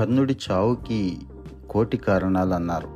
కర్ణుడి 0.00 0.36
చావుకి 0.50 1.18
కోటి 1.70 1.96
కారణాలు 1.96 2.54
అన్నారు 2.54 2.88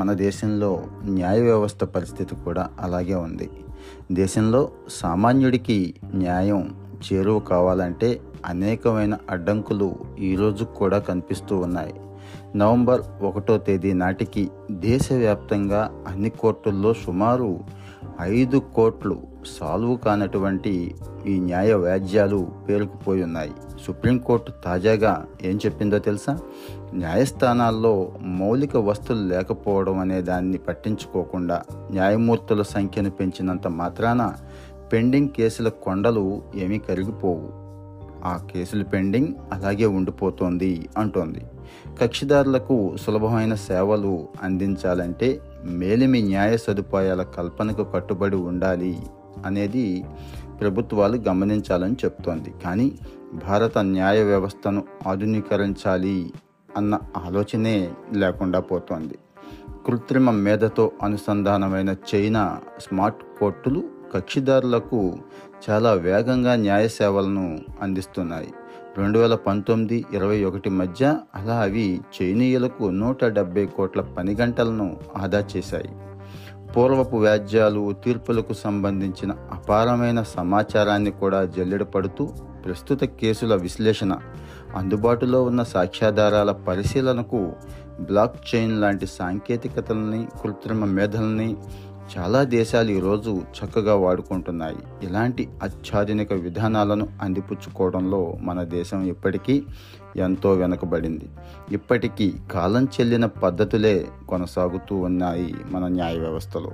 మన 0.00 0.12
దేశంలో 0.12 0.82
న్యాయ 1.04 1.42
వ్యవస్థ 1.42 1.84
పరిస్థితి 1.84 2.36
కూడా 2.36 2.68
అలాగే 2.80 3.14
ఉంది. 3.14 3.50
దేశంలో 4.12 4.68
సామాన్యుడికి 4.88 5.94
న్యాయం 6.14 6.74
చేరువ 6.96 7.38
కావాలంటే 7.38 8.20
అనేకమైన 8.46 9.18
అడ్డంకులు 9.30 9.94
ఈరోజు 10.18 10.64
కూడా 10.64 10.98
కనిపిస్తూ 10.98 11.56
ఉన్నాయి. 11.56 11.94
నవంబర్ 12.56 13.00
ఒకటో 13.22 13.58
తేదీ 13.58 13.92
నాటికి 13.92 14.50
దేశవ్యాప్తంగా 14.70 16.04
అన్ని 16.08 16.30
కోర్టుల్లో 16.30 16.94
సుమారు 16.94 17.60
ఐదు 18.20 18.58
కోట్లు 18.58 19.22
సాల్వ్ 19.60 19.98
కానటువంటి 19.98 20.94
ఈ 21.26 21.40
న్యాయ 21.40 21.74
వ్యాజ్యాలు 21.74 22.48
పేరుకుపోయి 22.68 23.22
ఉన్నాయి. 23.22 23.50
సుప్రీంకోర్టు 23.86 24.52
తాజాగా 24.64 25.26
ఏం 25.42 25.56
చెప్పిందో 25.66 25.98
తెలుసా? 25.98 26.38
న్యాయస్థానాల్లో 26.94 28.12
మౌలిక 28.20 28.76
వస్తువులు 28.76 29.24
లేకపోవడం 29.24 29.98
అనే 29.98 30.22
దాన్ని 30.22 30.58
పట్టించుకోకుండా 30.58 31.62
న్యాయమూర్తుల 31.90 32.62
సంఖ్యను 32.62 33.10
పెంచినంత 33.10 33.68
మాత్రాన 33.68 34.34
పెండింగ్ 34.92 35.28
కేసుల 35.28 35.68
కొండలు 35.68 36.42
ఏమీ 36.54 36.78
కరిగిపోవు. 36.78 37.62
ఆ 38.24 38.46
కేసులు 38.54 38.84
పెండింగ్ 38.84 39.28
అలాగే 39.52 39.86
ఉండిపోతోంది 39.86 40.88
అంటోంది. 40.98 41.40
కక్షిదారులకు 42.02 42.96
సులభమైన 42.96 43.54
సేవలు 43.54 44.28
అందించాలంటే 44.42 45.40
మేలిమి 45.64 46.22
న్యాయ 46.22 46.56
సదుపాయాల 46.56 47.22
కల్పనకు 47.22 47.84
కట్టుబడి 47.84 48.36
ఉండాలి 48.36 48.98
అనేది 49.46 50.04
ప్రభుత్వాలు 50.60 51.16
గమనించాలని 51.16 51.92
చెప్తోంది. 51.92 52.54
కానీ 52.64 52.92
భారత 53.32 53.78
న్యాయ 53.78 54.22
వ్యవస్థను 54.22 54.84
ఆధునీకరించాలి 55.06 56.32
అన్న 56.76 56.98
ఆలోచనే 57.16 57.92
లేకుండా 58.12 58.60
పోతోంది. 58.60 59.18
కృత్రిమ 59.86 60.30
మేధతో 60.30 60.92
అనుసంధానమైన 61.02 61.94
చైనా 62.14 62.60
స్మార్ట్ 62.80 63.40
కోర్టులు 63.40 63.82
కక్షిదారులకు 64.14 65.18
చాలా 65.70 65.92
వేగంగా 65.92 66.56
న్యాయ 66.56 66.88
సేవలను 66.88 67.58
అందిస్తున్నాయి. 67.82 68.52
రెండు 68.98 69.18
వేల 69.18 69.34
పంతొమ్మిది 69.34 70.04
ఇరవై 70.12 70.44
ఒకటి 70.44 70.70
మధ్య 70.70 71.18
అలా 71.34 71.56
అవి 71.56 72.00
చైనీయులకు 72.22 72.84
నూట 72.84 73.24
డెబ్బై 73.24 73.66
కోట్ల 73.66 74.00
పని 74.00 74.34
గంటలను 74.34 74.96
ఆదా 75.16 75.44
చేశాయి. 75.56 75.90
పూర్వపు 76.72 77.16
వ్యాజ్యాలు 77.16 77.92
తీర్పులకు 78.04 78.52
సంబంధించిన 78.52 79.32
అపారమైన 79.52 80.22
సమాచారాన్ని 80.22 81.10
కూడా 81.10 81.44
జల్లెడ 81.44 81.82
పడుతూ 81.82 82.28
ప్రస్తుత 82.64 83.04
కేసుల 83.04 83.54
విశ్లేషణ 83.54 84.16
అందుబాటులో 84.76 85.42
ఉన్న 85.42 85.62
సాక్ష్యాధారాల 85.62 86.52
పరిశీలనకు 86.52 87.52
బ్లాక్ 88.00 88.36
చైన్ 88.54 88.80
లాంటి 88.80 89.06
సాంకేతికతల్ని 89.06 90.28
కృత్రిమ 90.42 90.84
మేధల్ని 90.84 91.56
చాలా 92.18 92.42
దేశాలు 92.42 92.90
ఈరోజు 92.90 93.42
చక్కగా 93.58 93.94
వాడుకుంటున్నాయి. 93.94 94.76
ఇలాంటి 95.02 95.48
అత్యాధునిక 95.62 96.32
విధానాలను 96.32 97.08
అందిపుచ్చుకోవడంలో 97.22 98.36
మన 98.40 98.62
దేశం 98.62 99.04
ఇప్పటికీ 99.04 99.62
ఎంతో 100.16 100.52
వెనుకబడింది. 100.52 101.28
ఇప్పటికీ 101.70 102.34
కాలం 102.52 102.84
చెల్లిన 102.84 103.26
పద్ధతులే 103.26 104.06
కొనసాగుతూ 104.28 104.96
ఉన్నాయి 104.96 105.54
మన 105.70 105.86
న్యాయ 105.86 106.18
వ్యవస్థలో. 106.18 106.72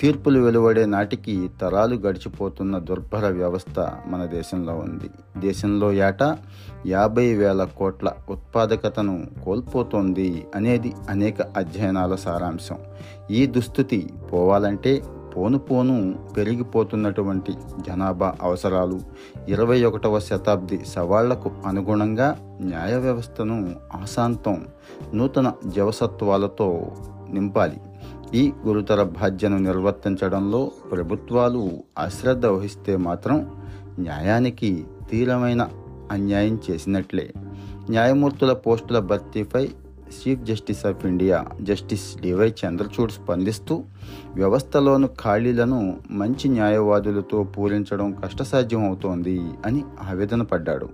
తీర్పులు 0.00 0.38
వెలువడే 0.38 0.86
నాటికి 0.86 1.50
తరాలు 1.60 1.94
గడిచిపోతున్న 1.94 2.78
దుర్భర 2.78 3.28
వ్యవస్థ 3.28 3.86
మన 4.06 4.24
దేశంలో 4.24 4.74
ఉంది. 4.74 5.10
దేశంలో 5.40 5.92
ఏటా 5.92 6.38
యాభై 6.86 7.34
వేల 7.34 7.64
కోట్ల 7.64 8.12
ఉత్పాదకతను 8.30 9.26
కోల్పోతోంది 9.44 10.46
అనేది 10.54 10.92
అనేక 11.08 11.36
అధ్యయనాల 11.56 12.14
సారాంశం. 12.14 12.78
ఈ 13.30 13.46
దుస్థితి 13.46 14.10
పోవాలంటే 14.32 15.02
పోను 15.36 15.58
పోను 15.58 15.96
పెరిగిపోతున్నటువంటి 16.36 17.52
జనాభా 17.86 18.34
అవసరాలు 18.42 19.00
ఇరవై 19.48 19.84
ఒకటవ 19.84 20.18
శతాబ్ది 20.18 20.80
సవాళ్ళకు 20.86 21.50
అనుగుణంగా 21.66 22.38
న్యాయ 22.60 22.94
వ్యవస్థను 22.96 23.74
ఆశాంతం 23.94 24.66
నూతన 25.14 25.52
జవసత్వాలతో 25.66 26.92
నింపాలి. 27.30 27.80
ఈ 28.34 28.52
గురుతర 28.66 29.02
బాధ్యను 29.02 29.58
నిర్వర్తించడంలో 29.58 30.72
ప్రభుత్వాలు 30.92 31.70
అశ్రద్ధ 31.98 32.46
వహిస్తే 32.46 32.96
మాత్రం 32.96 33.50
న్యాయానికి 33.98 34.84
తీవ్రమైన 35.10 35.68
అన్యాయం 36.10 36.60
చేసినట్లే. 36.70 37.32
న్యాయమూర్తుల 37.90 38.52
పోస్టుల 38.52 38.98
భర్తీపై 38.98 39.68
chief 40.08 40.42
justice 40.42 40.86
of 40.86 41.06
India 41.06 41.44
justice 41.62 42.20
DY 42.20 42.54
Chandrachud 42.66 43.12
స్పందిస్తూ 43.12 43.82
వ్యవస్థలోని 44.34 45.06
ఖాళీలను 45.06 45.96
మంచి 46.10 46.48
న్యాయవాదులతో 46.48 47.42
పూరించడం 47.42 48.12
కష్టసాధ్యం 48.12 48.86
అవుతోంది 48.86 49.40
అని 49.66 49.84
ఆవేదన 50.10 50.42
పడ్డాడు 50.42 50.88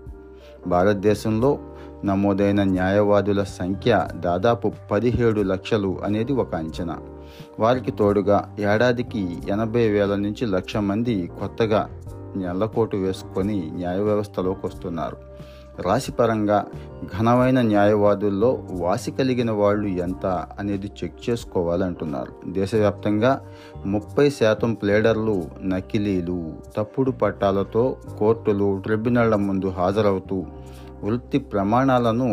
భారతదేశంలో 0.67 1.59
నమోదైన 2.05 2.63
న్యాయవాదుల 2.63 3.43
సంఖ్య 3.43 4.07
దాదాపు 4.15 4.73
పదిహేడు 4.91 5.41
లక్షలు 5.41 5.99
అనేది 6.05 6.33
ఒక 6.33 6.55
అంచనా. 6.55 6.99
వారికి 7.61 7.91
తోడుగా 7.91 8.57
ఏడాదికి 8.73 9.39
ఎనభై 9.49 9.89
వేల 9.89 10.15
నుంచి 10.15 10.47
లక్ష 10.47 10.77
మంది 10.77 11.31
కొత్తగా 11.41 11.91
నెలకోటు 12.37 12.97
వేసుకొని 12.97 13.71
న్యాయ 13.75 13.99
వ్యవస్థలోకి 13.99 14.67
వస్తున్నారు. 14.67 15.17
రాశిపరంగా 15.83 16.67
ఘనమైన 17.19 17.61
న్యాయవాదుల్లో 17.61 18.63
వాసి 18.71 19.11
కలిగిన 19.11 19.51
వాళ్ళు 19.51 19.89
ఎంత 19.89 20.27
అనేది 20.59 20.87
చెక్ 20.87 21.31
చేసుకోవాలంటున్నారు. 21.31 22.33
దేశవ్యాప్తంగా 22.53 23.41
ముప్పై 23.87 24.31
శాతం 24.31 24.75
ప్లేడర్లు 24.75 25.45
నకిలీలు 25.63 26.55
తప్పుడు 26.77 27.11
పట్టాలతో 27.11 27.97
కోర్టులు 28.19 28.81
ట్రిబ్యునళ్ళ 28.85 29.35
ముందు 29.35 29.67
హాజరవుతూ 29.67 30.47
వృత్తి 31.05 31.39
ప్రమాణాలను 31.39 32.31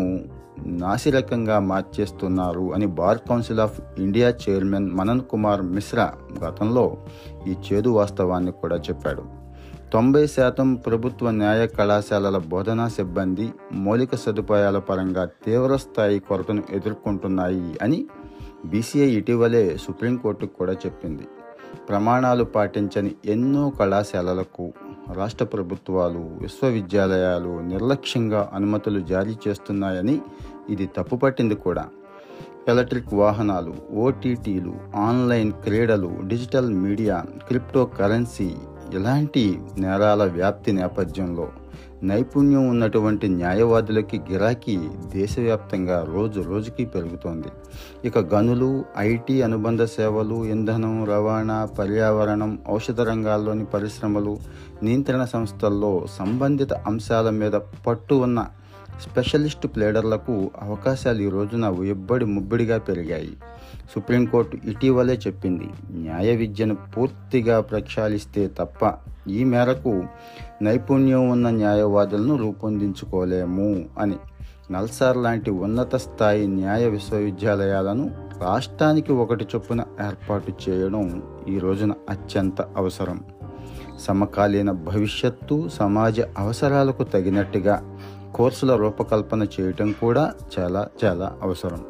నాసిరకంగా 0.59 1.59
మార్చేస్తున్నారు 1.59 2.73
అని 2.73 2.85
bar 2.85 3.17
council 3.17 3.59
of 3.59 3.81
India 3.99 4.29
chairman 4.29 4.91
Manan 4.91 5.21
Kumar 5.21 5.61
Mishra 5.61 6.13
గతంలో 6.43 6.97
ఈ 7.47 7.55
చేదు 7.73 7.89
వాస్తవాన్ని 7.89 8.51
కూడా 8.51 8.75
చెప్పాడు. 8.75 9.23
తొంభై 9.93 10.27
శాతం 10.27 10.75
ప్రభుత్వ 10.75 11.31
న్యాయ 11.31 11.67
కళాశాలల 11.67 12.37
బోధనా 12.37 12.87
సిబ్బంది 12.87 13.49
మౌలిక 13.73 14.15
సదుపాయాల 14.15 14.77
పరంగా 14.79 15.25
తీవ్రస్థాయి 15.25 16.19
కొరతను 16.19 16.63
ఎదుర్కొంటున్నాయి 16.69 17.77
అని 17.81 18.05
బీసీఐ 18.65 19.09
ఇటీవలే 19.09 19.77
సుప్రీంకోర్టుకు 19.77 20.53
కూడా 20.53 20.73
చెప్పింది. 20.73 21.23
ప్రమాణాలు 21.89 22.43
పాటించని 22.43 23.15
ఎన్నో 23.25 23.69
కళాశాలలకు 23.69 24.73
రాష్ట్ర 25.15 25.45
ప్రభుత్వాలు 25.45 26.19
విశ్వవిద్యాలయాలు 26.41 27.59
నిర్లక్ష్యంగా 27.59 28.49
అనుమతులు 28.53 28.99
జారీ 28.99 29.35
చేస్తున్నాయని 29.47 30.21
ఇది 30.69 30.85
తప్పుపట్టింది 30.97 31.55
కూడా. 31.55 31.87
ఎలక్ట్రిక్ 32.67 33.13
వాహనాలు 33.13 33.73
ఓటీటీలు 33.93 34.73
ఆన్లైన్ 34.95 35.51
క్రీడలు 35.51 36.11
డిజిటల్ 36.27 36.73
మీడియా 36.73 37.25
క్రిప్టో 37.47 37.85
కరెన్సీ 37.85 38.55
ఇలాంటి 38.93 39.61
నేరాల 39.77 40.23
వ్యాప్తి 40.23 40.71
నేపథ్యంలో 40.71 41.51
నైపుణ్యం 42.03 42.69
ఉన్నటువంటి 42.69 43.27
న్యాయవాదులకి 43.27 44.21
గిరాకీ 44.31 44.75
దేశవ్యాప్తంగా 45.15 46.07
రోజు 46.13 46.41
రోజుకి 46.41 46.85
పెరుగుతోంది. 46.85 47.47
ఇక 48.05 48.17
గనులు 48.17 48.85
ఐటీ 48.97 49.41
అనుబంధ 49.41 49.83
సేవలు 49.83 50.45
ఇంధనం 50.45 51.05
రవాణా 51.05 51.65
పర్యావరణం 51.65 52.59
ఔషధ 52.69 53.01
రంగాల్లోని 53.01 53.65
పరిశ్రమలు 53.65 54.37
నియంత్రణ 54.83 55.25
సంస్థల్లో 55.25 56.05
సంబంధిత 56.19 56.73
అంశాల 56.73 57.29
మీద 57.29 57.51
పట్టు 57.87 58.15
ఉన్న 58.15 58.47
స్పెషలిస్ట్ 58.99 59.67
ప్లేడర్లకు 59.67 60.51
అవకాశాలు 60.61 61.21
ఈ 61.21 61.29
రోజున 61.29 61.75
ఎబ్బడి 61.85 62.25
ముబ్బడిగా 62.25 62.77
పెరిగాయి. 62.77 63.37
సుప్రీంకోర్టు 63.95 64.57
ఇటీవలే 64.65 65.19
చెప్పింది 65.27 65.69
న్యాయ 65.91 66.35
విద్యను 66.35 66.75
పూర్తిగా 66.75 67.59
ప్రక్షాళిస్తే 67.59 68.47
తప్ప 68.47 68.91
ఈ 69.29 69.43
మేరకు 69.43 70.03
నైపుణ్యం 70.61 71.29
ఉన్న 71.29 71.49
న్యాయవాదులను 71.49 72.37
రూపొందించుకోలేము 72.37 73.85
అని 73.99 74.15
నల్సార్ 74.71 75.17
లాంటి 75.17 75.51
ఉన్నత 75.51 75.95
స్థాయి 75.95 76.47
న్యాయ 76.47 76.87
విశ్వవిద్యాలయాలను 76.87 78.11
రాష్ట్రానికి 78.41 79.11
ఒకటి 79.11 79.47
చొప్పున 79.55 79.83
ఏర్పాటు 80.07 80.69
చేయడం 80.69 81.23
ఈ 81.49 81.59
రోజున 81.59 81.93
అత్యంత 82.09 82.61
అవసరం. 82.61 83.23
సమకాలీన 83.99 84.71
భవిష్యత్తు 84.71 85.69
సమాజ 85.73 86.21
అవసరాలకు 86.37 87.03
తగినట్టుగా 87.03 87.90
కోర్సుల 88.35 88.75
రూపకల్పన 88.75 89.47
చేయటం 89.59 89.91
కూడా 89.91 90.33
చాలా 90.59 90.87
చాలా 91.05 91.37
అవసరం. 91.41 91.85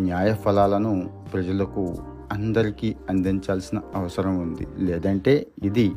న్యాయ 0.00 0.34
ఫలాలను 0.34 1.10
ప్రజలకు 1.32 1.96
అందరికీ 2.32 2.96
అందించాల్సిన 3.10 3.80
అవసరం 3.94 4.38
ఉంది. 4.38 4.66
లేదంటే 4.78 5.46
ఇది 5.62 5.92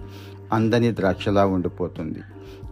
అందని 0.54 0.96
ద్రాక్షలా 0.96 1.46
ఉండిపోతుంది. 1.46 2.20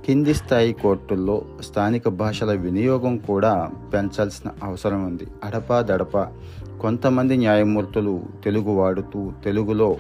కింది 0.06 0.34
స్థాయి 0.34 0.74
కోర్టుల్లో 0.74 1.42
స్థానిక 1.62 2.08
భాషల 2.08 2.54
వినియోగం 2.54 3.18
కూడా 3.18 3.72
పెంచాల్సిన 3.94 4.52
అవసరం 4.64 5.06
ఉంది. 5.06 5.28
అడపా 5.44 5.82
దడప 5.82 6.18
కొంతమంది 6.82 7.38
న్యాయమూర్తులు 7.38 8.24
తెలుగు 8.44 8.72
వాడుతూ 8.72 9.32
తెలుగులో 9.46 9.98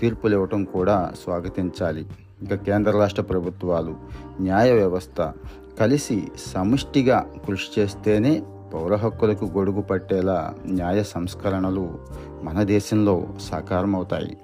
తీర్పులు 0.00 0.34
ఇవ్వటం 0.34 0.64
కూడా 0.64 1.12
స్వాగతించాలి. 1.24 2.06
ఇక 2.42 2.54
కేంద్ర 2.54 2.90
రాష్ట్ర 2.90 3.22
ప్రభుత్వాలు 3.22 3.96
న్యాయ 4.40 4.72
వ్యవస్థ 4.72 5.32
కలిసి 5.80 6.28
సమిష్టిగా 6.46 7.26
కృషి 7.46 7.80
చేస్తేనే 7.80 8.42
పౌర 8.74 8.94
హక్కులకు 8.94 9.44
గొడుగు 9.44 9.80
పట్టేలా 9.80 10.54
న్యాయ 10.66 11.02
సంస్కరణలు 11.02 11.98
మన 12.42 12.62
దేశంలో 12.62 13.28
సాకారమవుతాయి. 13.50 14.36